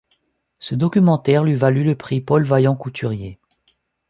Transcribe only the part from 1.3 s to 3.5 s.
lui valut le prix Paul Vaillant-Couturier.